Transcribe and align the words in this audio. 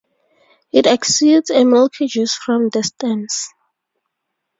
It 0.71 0.87
exudes 0.87 1.51
a 1.51 1.63
milky 1.63 2.07
juice 2.07 2.33
from 2.33 2.69
the 2.69 2.81
stems. 2.81 3.49